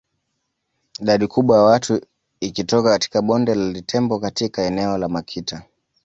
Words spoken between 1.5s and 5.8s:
ya watu ikitoka katika bonde la Litembo katika eneo la Makita